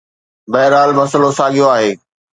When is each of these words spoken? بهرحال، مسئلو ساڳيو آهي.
بهرحال، 0.51 0.89
مسئلو 0.99 1.29
ساڳيو 1.39 1.65
آهي. 1.75 1.91